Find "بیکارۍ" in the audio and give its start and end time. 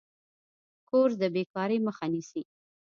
1.35-1.77